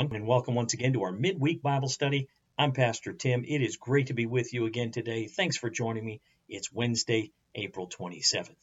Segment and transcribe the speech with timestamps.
[0.00, 2.28] Everyone, and welcome once again to our midweek Bible study.
[2.56, 3.44] I'm Pastor Tim.
[3.46, 5.26] It is great to be with you again today.
[5.26, 6.22] Thanks for joining me.
[6.48, 8.56] It's Wednesday, April 27th.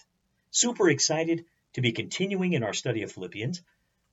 [0.50, 3.62] Super excited to be continuing in our study of Philippians.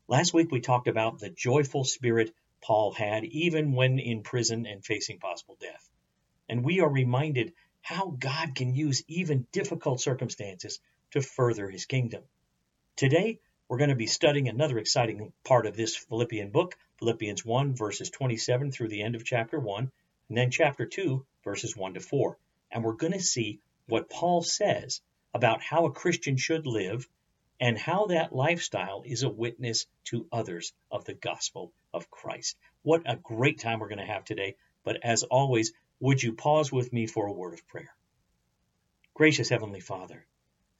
[0.06, 4.84] Last week we talked about the joyful spirit Paul had even when in prison and
[4.84, 5.88] facing possible death.
[6.50, 10.78] And we are reminded how God can use even difficult circumstances
[11.12, 12.24] to further his kingdom.
[12.96, 17.74] Today, we're going to be studying another exciting part of this Philippian book, Philippians 1,
[17.74, 19.90] verses 27 through the end of chapter 1,
[20.28, 22.38] and then chapter 2, verses 1 to 4.
[22.70, 25.00] And we're going to see what Paul says
[25.32, 27.08] about how a Christian should live
[27.60, 32.56] and how that lifestyle is a witness to others of the gospel of Christ.
[32.82, 34.56] What a great time we're going to have today.
[34.84, 37.94] But as always, would you pause with me for a word of prayer?
[39.14, 40.26] Gracious Heavenly Father,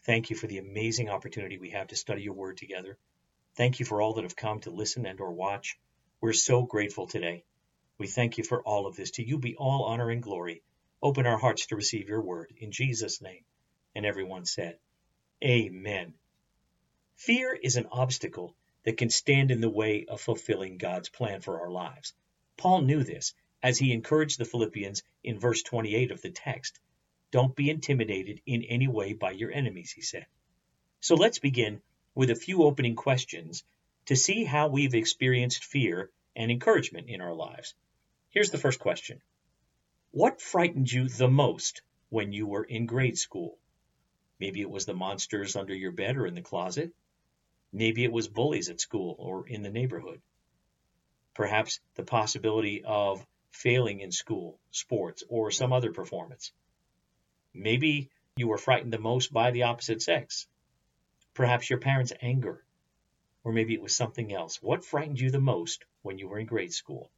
[0.05, 2.99] Thank you for the amazing opportunity we have to study your word together.
[3.57, 5.79] Thank you for all that have come to listen and or watch.
[6.21, 7.45] We're so grateful today.
[7.97, 9.13] We thank you for all of this.
[9.13, 10.63] To you be all honor and glory.
[11.03, 12.53] Open our hearts to receive your word.
[12.59, 13.45] In Jesus' name.
[13.95, 14.79] And everyone said,
[15.43, 16.15] Amen.
[17.17, 21.61] Fear is an obstacle that can stand in the way of fulfilling God's plan for
[21.61, 22.13] our lives.
[22.59, 23.33] Paul knew this
[23.63, 26.81] as he encouraged the Philippians in verse 28 of the text.
[27.35, 30.27] Don't be intimidated in any way by your enemies, he said.
[31.01, 31.83] So let's begin
[32.15, 33.65] with a few opening questions
[34.07, 37.75] to see how we've experienced fear and encouragement in our lives.
[38.31, 39.21] Here's the first question
[40.13, 43.59] What frightened you the most when you were in grade school?
[44.39, 46.93] Maybe it was the monsters under your bed or in the closet.
[47.73, 50.23] Maybe it was bullies at school or in the neighborhood.
[51.35, 56.53] Perhaps the possibility of failing in school, sports, or some other performance.
[57.57, 60.49] Maybe you were frightened the most by the opposite sex.
[61.35, 62.65] Perhaps your parents' anger.
[63.45, 64.61] Or maybe it was something else.
[64.61, 67.13] What frightened you the most when you were in grade school?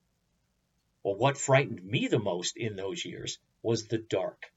[1.03, 4.53] Well, what frightened me the most in those years was the dark.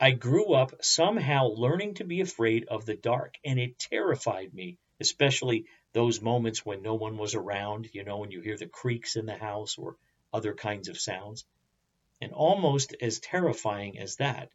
[0.00, 4.78] I grew up somehow learning to be afraid of the dark, and it terrified me,
[5.00, 9.16] especially those moments when no one was around, you know, when you hear the creaks
[9.16, 9.98] in the house or
[10.32, 11.44] other kinds of sounds.
[12.22, 14.50] And almost as terrifying as that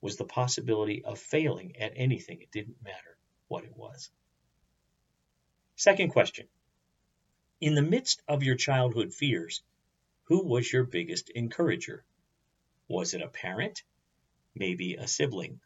[0.00, 2.40] was the possibility of failing at anything.
[2.40, 3.16] It didn't matter
[3.48, 4.10] what it was.
[5.76, 6.46] Second question.
[7.60, 9.62] In the midst of your childhood fears,
[10.24, 12.04] who was your biggest encourager?
[12.88, 13.82] Was it a parent?
[14.54, 15.60] Maybe a sibling?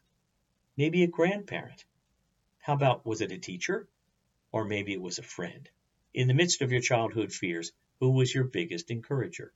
[0.77, 1.85] Maybe a grandparent?
[2.59, 3.87] How about was it a teacher?
[4.51, 5.69] Or maybe it was a friend?
[6.13, 9.53] In the midst of your childhood fears, who was your biggest encourager?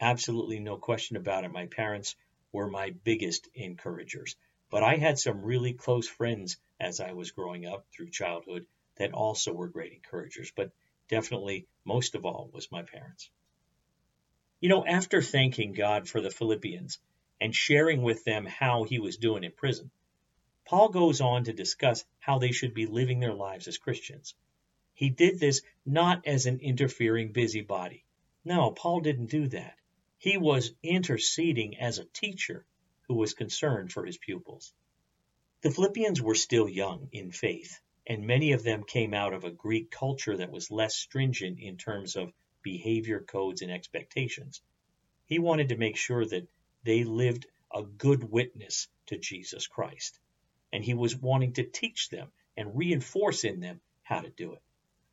[0.00, 1.52] Absolutely no question about it.
[1.52, 2.16] My parents
[2.54, 4.36] were my biggest encouragers.
[4.70, 8.64] But I had some really close friends as I was growing up through childhood
[8.96, 10.52] that also were great encouragers.
[10.54, 10.70] But
[11.08, 13.28] definitely, most of all, was my parents.
[14.60, 17.00] You know, after thanking God for the Philippians
[17.40, 19.90] and sharing with them how he was doing in prison,
[20.64, 24.32] Paul goes on to discuss how they should be living their lives as Christians.
[24.94, 28.04] He did this not as an interfering busybody.
[28.44, 29.76] No, Paul didn't do that.
[30.24, 32.64] He was interceding as a teacher
[33.08, 34.72] who was concerned for his pupils.
[35.60, 39.50] The Philippians were still young in faith, and many of them came out of a
[39.50, 42.32] Greek culture that was less stringent in terms of
[42.62, 44.62] behavior codes and expectations.
[45.26, 46.48] He wanted to make sure that
[46.84, 50.18] they lived a good witness to Jesus Christ,
[50.72, 54.62] and he was wanting to teach them and reinforce in them how to do it.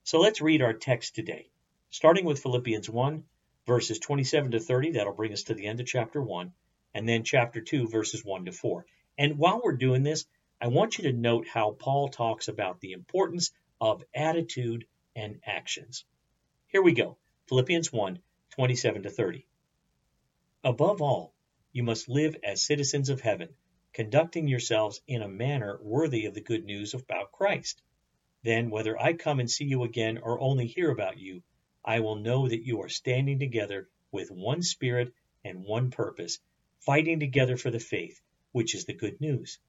[0.06, 1.50] So let's read our text today,
[1.90, 3.26] starting with Philippians 1
[3.72, 4.92] verses 27 to 30.
[4.92, 6.52] That'll bring us to the end of chapter 1.
[6.94, 8.86] And then chapter 2, verses 1 to 4.
[9.18, 10.26] And while we're doing this,
[10.59, 16.04] I want you to note how Paul talks about the importance of attitude and actions.
[16.68, 17.16] Here we go
[17.48, 18.20] Philippians 1
[18.50, 19.46] 27 to 30.
[20.66, 21.34] Above all,
[21.72, 23.56] you must live as citizens of heaven,
[23.94, 27.82] conducting yourselves in a manner worthy of the good news about Christ.
[28.44, 31.41] Then, whether I come and see you again or only hear about you,
[31.84, 35.14] I will know that you are standing together with one spirit
[35.44, 36.40] and one purpose,
[36.80, 39.60] fighting together for the faith, which is the good news.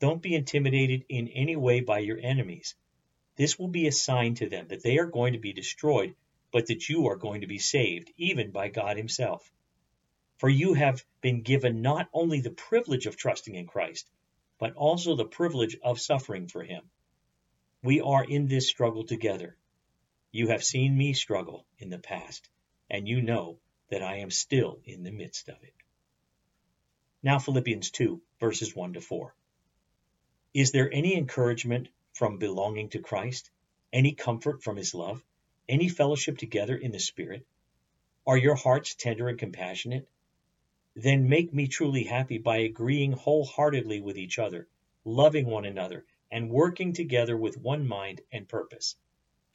[0.00, 2.74] Don't be intimidated in any way by your enemies.
[3.36, 6.16] This will be a sign to them that they are going to be destroyed,
[6.50, 9.52] but that you are going to be saved, even by God Himself.
[10.38, 14.10] For you have been given not only the privilege of trusting in Christ,
[14.58, 16.90] but also the privilege of suffering for Him.
[17.82, 19.56] We are in this struggle together.
[20.30, 22.48] You have seen me struggle in the past,
[22.90, 23.58] and you know
[23.88, 25.72] that I am still in the midst of it.
[27.22, 29.34] Now, Philippians 2, verses 1 to 4.
[30.52, 33.50] Is there any encouragement from belonging to Christ?
[33.92, 35.24] Any comfort from his love?
[35.68, 37.46] Any fellowship together in the Spirit?
[38.26, 40.06] Are your hearts tender and compassionate?
[40.94, 44.68] Then make me truly happy by agreeing wholeheartedly with each other,
[45.04, 48.96] loving one another, and working together with one mind and purpose.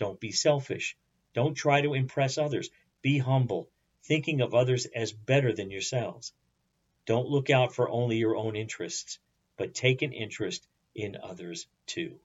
[0.04, 0.98] Don't be selfish.
[1.34, 2.70] Don't try to impress others.
[3.02, 3.70] Be humble,
[4.04, 6.34] thinking of others as better than yourselves.
[7.06, 9.18] Don't look out for only your own interests,
[9.56, 12.20] but take an interest in others too.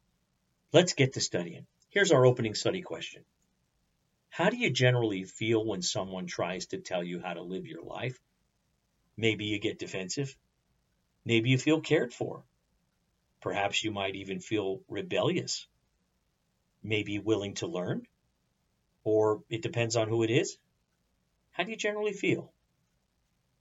[0.72, 1.68] Let's get to studying.
[1.90, 3.24] Here's our opening study question
[4.28, 7.84] How do you generally feel when someone tries to tell you how to live your
[7.84, 8.18] life?
[9.16, 10.36] Maybe you get defensive.
[11.24, 12.42] Maybe you feel cared for.
[13.40, 15.68] Perhaps you might even feel rebellious.
[16.82, 18.06] Maybe willing to learn.
[19.04, 20.58] Or it depends on who it is.
[21.52, 22.52] How do you generally feel?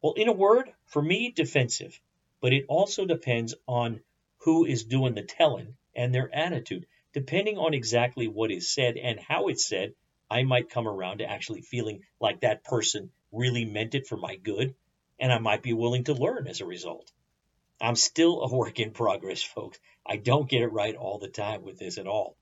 [0.01, 1.99] Well, in a word, for me, defensive.
[2.41, 4.01] But it also depends on
[4.39, 6.85] who is doing the telling and their attitude.
[7.13, 9.93] Depending on exactly what is said and how it's said,
[10.29, 14.35] I might come around to actually feeling like that person really meant it for my
[14.35, 14.75] good
[15.19, 17.11] and I might be willing to learn as a result.
[17.81, 19.79] I'm still a work in progress, folks.
[20.05, 22.35] I don't get it right all the time with this at all.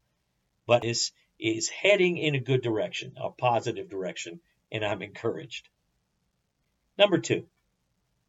[0.67, 4.39] But this is heading in a good direction, a positive direction,
[4.71, 5.69] and I'm encouraged.
[6.97, 7.47] Number two,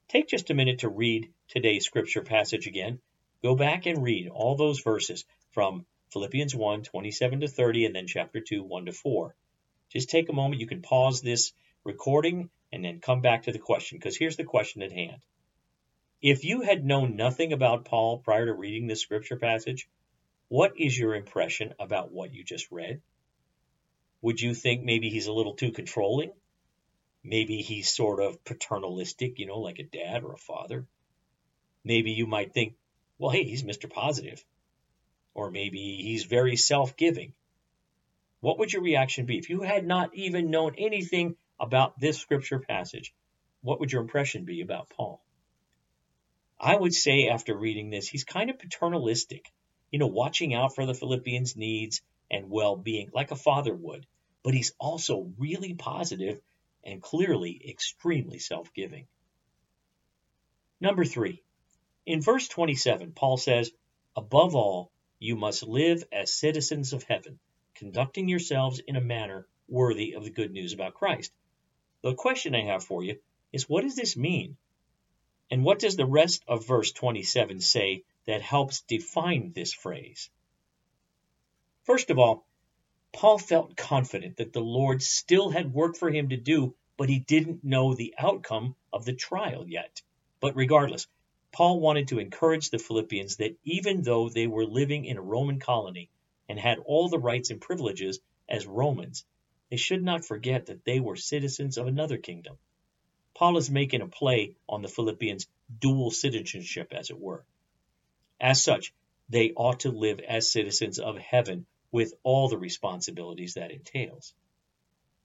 [0.09, 3.01] take just a minute to read today's scripture passage again.
[3.43, 8.07] Go back and read all those verses from Philippians 1 27 to 30, and then
[8.07, 9.35] chapter 2 1 to 4.
[9.89, 10.61] Just take a moment.
[10.61, 11.53] You can pause this
[11.85, 15.23] recording and then come back to the question, because here's the question at hand.
[16.21, 19.89] If you had known nothing about Paul prior to reading this scripture passage,
[20.49, 23.01] what is your impression about what you just read?
[24.23, 26.33] Would you think maybe he's a little too controlling?
[27.25, 30.87] Maybe he's sort of paternalistic, you know, like a dad or a father?
[31.85, 32.75] Maybe you might think,
[33.19, 33.91] well, hey, he's Mr.
[33.91, 34.45] Positive.
[35.35, 37.33] Or maybe he's very self giving.
[38.41, 42.61] What would your reaction be if you had not even known anything about this scripture
[42.61, 43.13] passage,
[43.63, 45.23] what would your impression be about Paul?
[46.59, 49.53] I would say after reading this, he's kind of paternalistic,
[49.91, 54.07] you know, watching out for the Philippians' needs and well being like a father would,
[54.43, 56.41] but he's also really positive
[56.85, 59.07] and clearly extremely self giving.
[60.81, 61.43] Number three,
[62.05, 63.73] in verse 27, Paul says,
[64.15, 67.39] Above all, you must live as citizens of heaven,
[67.75, 71.33] conducting yourselves in a manner worthy of the good news about Christ.
[72.03, 73.19] The question I have for you
[73.53, 74.57] is what does this mean?
[75.51, 80.31] And what does the rest of verse 27 say that helps define this phrase?
[81.85, 82.45] First of all,
[83.13, 87.19] Paul felt confident that the Lord still had work for him to do, but he
[87.19, 90.03] didn't know the outcome of the trial yet.
[90.41, 91.07] But regardless,
[91.53, 95.61] Paul wanted to encourage the Philippians that even though they were living in a Roman
[95.61, 96.11] colony
[96.49, 99.25] and had all the rights and privileges as Romans,
[99.71, 102.59] they should not forget that they were citizens of another kingdom.
[103.35, 105.47] Paul is making a play on the Philippians'
[105.79, 107.45] dual citizenship, as it were.
[108.41, 108.93] As such,
[109.29, 114.35] they ought to live as citizens of heaven with all the responsibilities that entails.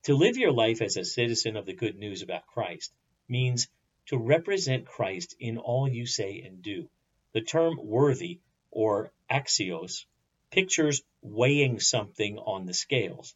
[0.03, 2.93] To live your life as a citizen of the good news about Christ
[3.27, 3.67] means
[4.07, 6.89] to represent Christ in all you say and do.
[7.33, 8.39] The term worthy
[8.71, 10.05] or axios
[10.51, 13.35] pictures weighing something on the scales.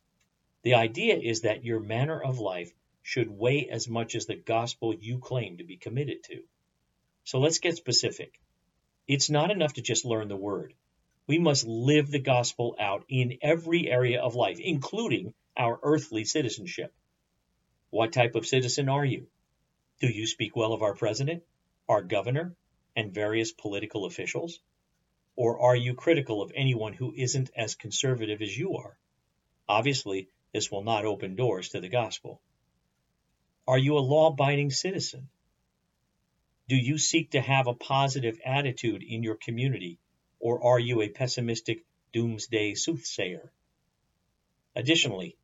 [0.64, 2.72] The idea is that your manner of life
[3.04, 6.44] should weigh as much as the gospel you claim to be committed to.
[7.24, 8.40] So let's get specific.
[9.08, 10.74] It's not enough to just learn the word.
[11.28, 16.94] We must live the gospel out in every area of life, including our earthly citizenship.
[17.92, 19.28] What type of citizen are you?
[20.02, 21.44] Do you speak well of our president,
[21.88, 22.56] our governor,
[22.96, 24.60] and various political officials?
[25.36, 28.98] Or are you critical of anyone who isn't as conservative as you are?
[29.68, 32.42] Obviously, this will not open doors to the gospel.
[33.68, 35.30] Are you a law abiding citizen?
[36.68, 40.00] Do you seek to have a positive attitude in your community,
[40.40, 43.52] or are you a pessimistic doomsday soothsayer?
[44.76, 45.38] Additionally,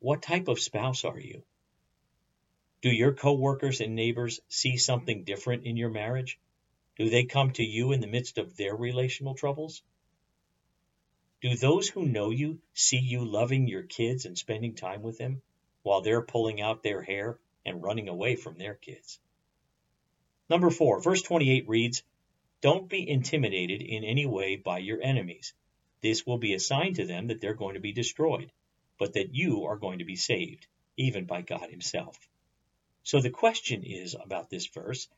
[0.00, 1.42] what type of spouse are you?
[2.82, 6.38] Do your coworkers and neighbors see something different in your marriage?
[6.98, 9.82] Do they come to you in the midst of their relational troubles?
[11.40, 15.40] Do those who know you see you loving your kids and spending time with them
[15.82, 19.18] while they're pulling out their hair and running away from their kids?
[20.48, 22.02] Number four, verse 28 reads,
[22.60, 25.52] Don't be intimidated in any way by your enemies.
[26.00, 28.50] This will be a sign to them that they're going to be destroyed,
[28.98, 32.18] but that you are going to be saved, even by God Himself.
[33.02, 35.08] So the question is about this verse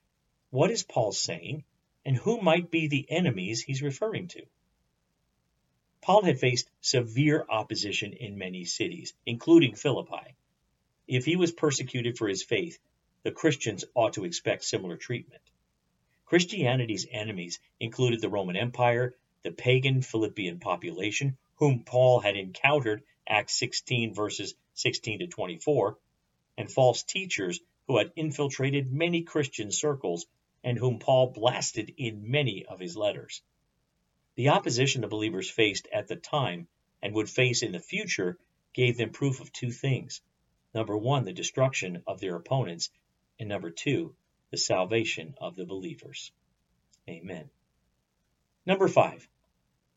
[0.50, 1.62] what is Paul saying,
[2.04, 4.44] and who might be the enemies he's referring to?
[6.00, 10.34] Paul had faced severe opposition in many cities, including Philippi.
[11.06, 12.78] If he was persecuted for his faith,
[13.22, 15.42] the Christians ought to expect similar treatment.
[16.24, 23.58] Christianity's enemies included the Roman Empire, the pagan Philippian population, whom Paul had encountered Acts
[23.58, 25.98] 16 verses 16 to 24,
[26.56, 30.26] and false teachers who had infiltrated many Christian circles
[30.62, 33.42] and whom Paul blasted in many of his letters.
[34.36, 36.68] The opposition the believers faced at the time
[37.02, 38.38] and would face in the future
[38.72, 40.22] gave them proof of two things.
[40.72, 42.90] Number one, the destruction of their opponents,
[43.40, 44.14] and number two,
[44.50, 46.30] the salvation of the believers.
[47.09, 47.49] Amen.
[48.66, 49.26] Number five,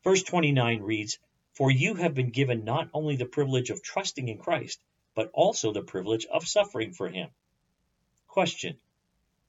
[0.02, 1.18] verse 29 reads,
[1.52, 4.80] For you have been given not only the privilege of trusting in Christ,
[5.14, 7.28] but also the privilege of suffering for him.
[8.26, 8.78] Question.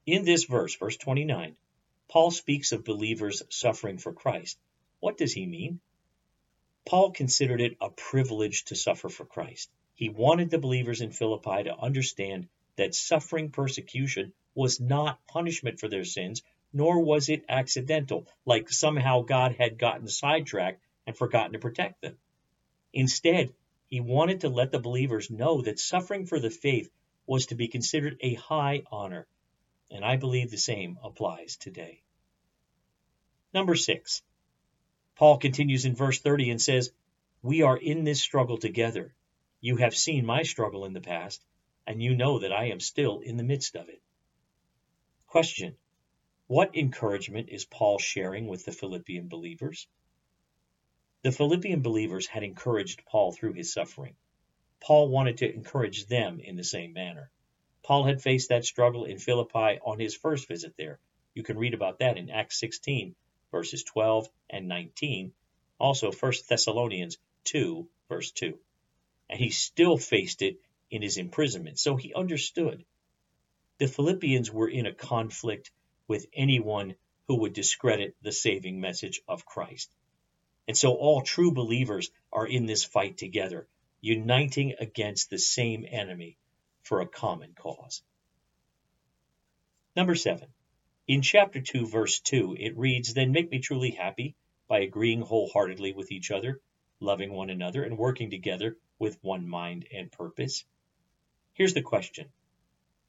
[0.05, 1.55] In this verse, verse 29,
[2.09, 4.59] Paul speaks of believers suffering for Christ.
[4.99, 5.79] What does he mean?
[6.85, 9.71] Paul considered it a privilege to suffer for Christ.
[9.95, 15.87] He wanted the believers in Philippi to understand that suffering persecution was not punishment for
[15.87, 16.41] their sins,
[16.73, 22.17] nor was it accidental, like somehow God had gotten sidetracked and forgotten to protect them.
[22.93, 23.53] Instead,
[23.87, 26.89] he wanted to let the believers know that suffering for the faith
[27.25, 29.27] was to be considered a high honor,
[29.91, 32.01] and I believe the same applies today.
[33.53, 34.21] Number six,
[35.15, 36.91] Paul continues in verse 30 and says,
[37.41, 39.13] We are in this struggle together.
[39.61, 41.43] You have seen my struggle in the past,
[41.87, 44.01] and you know that I am still in the midst of it.
[45.27, 45.77] Question
[46.47, 49.87] What encouragement is Paul sharing with the Philippian believers?
[51.21, 54.15] The Philippian believers had encouraged Paul through his suffering.
[54.79, 57.31] Paul wanted to encourage them in the same manner.
[57.83, 60.99] Paul had faced that struggle in Philippi on his first visit there.
[61.33, 63.15] You can read about that in Acts 16,
[63.51, 65.33] verses 12 and 19,
[65.79, 68.59] also 1 Thessalonians 2, verse 2
[69.29, 70.57] and he still faced it
[70.91, 71.79] in his imprisonment.
[71.79, 72.85] So he understood.
[73.77, 75.71] The Philippians were in a conflict
[76.07, 76.95] with anyone
[77.27, 79.91] who would discredit the saving message of Christ.
[80.67, 83.67] And so all true believers are in this fight together,
[84.01, 86.37] uniting against the same enemy
[86.83, 88.03] for a common cause.
[89.95, 90.49] Number seven.
[91.07, 94.35] In chapter 2, verse 2, it reads, Then make me truly happy
[94.67, 96.59] by agreeing wholeheartedly with each other,
[96.99, 100.65] loving one another, and working together with one mind and purpose.
[101.55, 102.33] Here's the question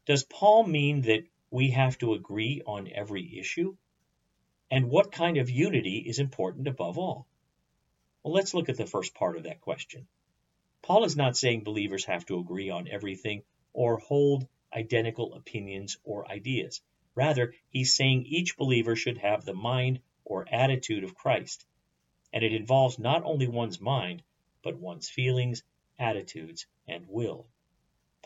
[0.07, 3.77] Does Paul mean that we have to agree on every issue?
[4.71, 7.27] And what kind of unity is important above all?
[8.23, 10.07] Well, let's look at the first part of that question.
[10.81, 16.31] Paul is not saying believers have to agree on everything or hold identical opinions or
[16.31, 16.81] ideas.
[17.17, 21.67] Rather, he's saying each believer should have the mind or attitude of Christ.
[22.33, 24.23] And it involves not only one's mind,
[24.63, 25.65] but one's feelings
[25.99, 27.49] attitudes, and will.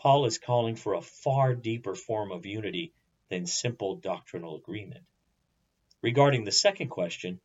[0.01, 2.91] Paul is calling for a far deeper form of unity
[3.29, 5.05] than simple doctrinal agreement.
[6.01, 7.39] Regarding the second question,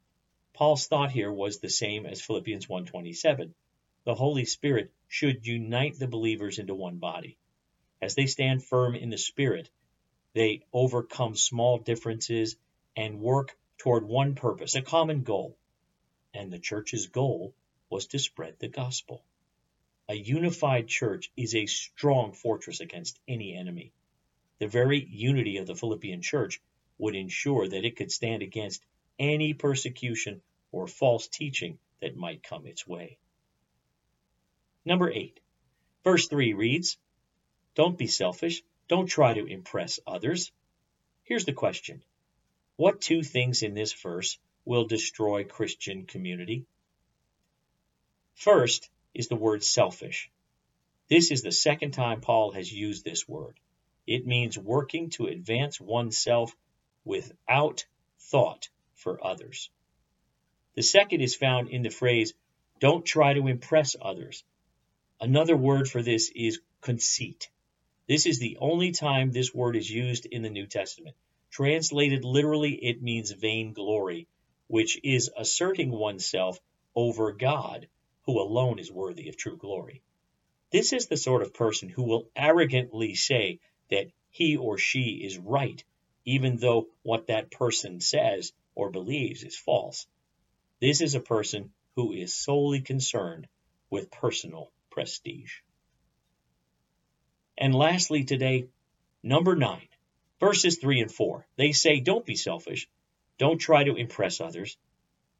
[0.55, 3.53] Paul's thought here was the same as Philippians 1:27.
[4.05, 7.37] The Holy Spirit should unite the believers into one body.
[8.01, 9.69] As they stand firm in the Spirit,
[10.33, 12.57] they overcome small differences
[12.97, 15.59] and work toward one purpose, a common goal.
[16.33, 17.55] And the church's goal
[17.91, 19.23] was to spread the gospel.
[20.09, 23.93] A unified church is a strong fortress against any enemy.
[24.59, 26.61] The very unity of the Philippian church
[26.99, 28.85] would ensure that it could stand against
[29.19, 33.19] any persecution or false teaching that might come its way.
[34.85, 35.41] Number 8.
[36.05, 36.97] Verse 3 reads,
[37.75, 38.63] Don't be selfish.
[38.87, 40.53] Don't try to impress others.
[41.25, 42.05] Here's the question
[42.77, 46.67] What two things in this verse will destroy Christian community?
[48.35, 50.31] First, is the word selfish.
[51.09, 53.59] This is the second time Paul has used this word.
[54.07, 56.55] It means working to advance oneself
[57.05, 57.87] without
[58.19, 59.71] thought for others.
[60.75, 62.35] The second is found in the phrase,
[62.79, 64.45] don't try to impress others.
[65.21, 67.49] Another word for this is conceit.
[68.07, 71.17] This is the only time this word is used in the New Testament.
[71.51, 74.29] Translated literally, it means vainglory,
[74.67, 76.61] which is asserting oneself
[76.95, 77.89] over God
[78.27, 80.03] who alone is worthy of true glory.
[80.71, 85.39] This is the sort of person who will arrogantly say that he or she is
[85.39, 85.83] right,
[86.25, 90.07] even though what that person says or believes is false.
[90.81, 93.49] This is a person who is solely concerned
[93.91, 95.61] with personal prestige.
[97.57, 98.67] And lastly, today,
[99.23, 99.89] number nine,
[100.41, 101.47] verses three and four.
[101.57, 102.89] They say, Don't be selfish.
[103.39, 104.77] Don't try to impress others.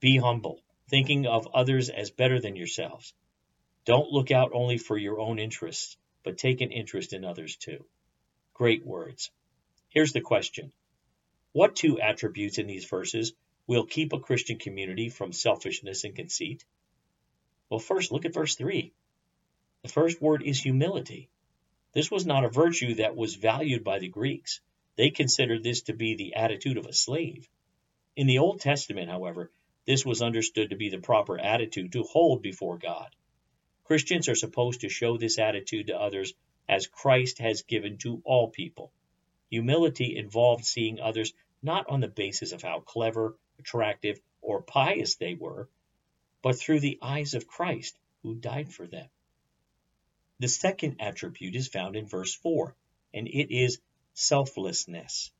[0.01, 0.63] Be humble.
[0.89, 3.13] Thinking of others as better than yourselves.
[3.85, 7.85] Don't look out only for your own interests, but take an interest in others too.
[8.55, 9.31] Great words.
[9.89, 10.73] Here's the question
[11.53, 13.33] What two attributes in these verses
[13.67, 16.65] will keep a Christian community from selfishness and conceit?
[17.69, 18.93] Well, first, look at verse 3.
[19.83, 21.29] The first word is humility.
[21.93, 24.61] This was not a virtue that was valued by the Greeks.
[24.97, 27.49] They considered this to be the attitude of a slave.
[28.17, 29.51] In the Old Testament, however,
[29.87, 33.15] this was understood to be the proper attitude to hold before God.
[33.85, 36.35] Christians are supposed to show this attitude to others
[36.69, 38.93] as Christ has given to all people.
[39.49, 45.35] Humility involved seeing others not on the basis of how clever, attractive, or pious they
[45.35, 45.69] were,
[46.43, 49.09] but through the eyes of Christ who died for them.
[50.41, 52.75] The second attribute is found in verse 4,
[53.15, 53.81] and it is
[54.15, 55.31] selflessness.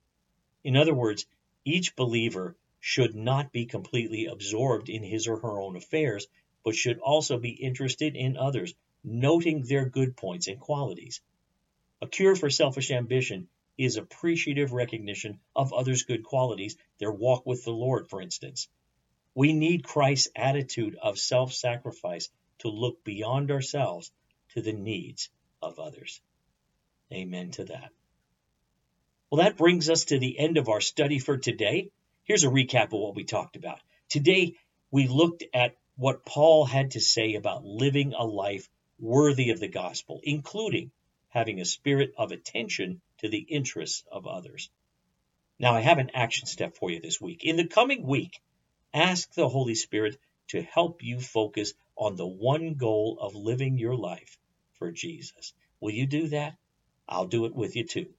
[0.63, 1.27] In other words,
[1.65, 2.57] each believer
[2.89, 6.29] should not be completely absorbed in his or her own affairs,
[6.63, 11.21] but should also be interested in others, noting their good points and qualities.
[12.01, 17.65] A cure for selfish ambition is appreciative recognition of others' good qualities, their walk with
[17.65, 18.69] the Lord, for instance.
[19.35, 24.13] We need Christ's attitude of self sacrifice to look beyond ourselves
[24.51, 25.29] to the needs
[25.61, 26.21] of others.
[27.13, 27.91] Amen to that.
[29.29, 31.91] Well, that brings us to the end of our study for today.
[32.27, 33.79] Here's a recap of what we talked about.
[34.09, 34.57] Today,
[34.91, 38.69] we looked at what Paul had to say about living a life
[38.99, 40.91] worthy of the gospel, including
[41.29, 44.71] having a spirit of attention to the interests of others.
[45.61, 47.45] Now, I have an action step for you this week.
[47.45, 48.41] In the coming week,
[48.93, 50.19] ask the Holy Spirit
[50.49, 54.37] to help you focus on the one goal of living your life
[54.81, 55.55] for Jesus.
[55.79, 56.57] Will you do that?
[57.09, 58.13] I'll do it with you too.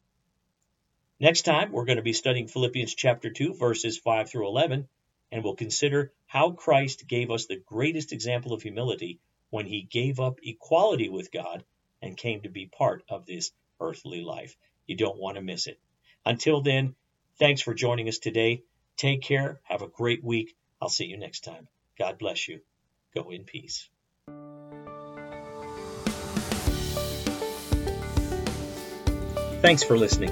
[1.19, 4.88] Next time, we're going to be studying Philippians chapter 2, verses 5 through 11,
[5.32, 10.19] and we'll consider how Christ gave us the greatest example of humility when he gave
[10.19, 11.63] up equality with God
[12.03, 13.51] and came to be part of this
[13.82, 14.56] earthly life.
[14.86, 15.80] You don't want to miss it.
[16.23, 16.93] Until then,
[17.39, 18.62] thanks for joining us today.
[18.95, 19.60] Take care.
[19.63, 20.56] Have a great week.
[20.80, 21.67] I'll see you next time.
[21.97, 22.60] God bless you.
[23.15, 23.89] Go in peace.
[29.63, 30.32] Thanks for listening.